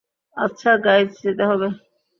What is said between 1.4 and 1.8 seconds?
হবে।